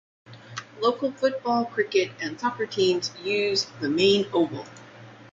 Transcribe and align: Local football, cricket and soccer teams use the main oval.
Local 0.79 1.11
football, 1.11 1.65
cricket 1.65 2.09
and 2.19 2.39
soccer 2.39 2.65
teams 2.65 3.11
use 3.23 3.65
the 3.81 3.87
main 3.87 4.25
oval. 4.33 4.65